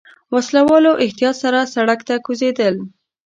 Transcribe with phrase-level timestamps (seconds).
[0.33, 2.75] وسله والو احتياط سره سړک ته کوزېدل.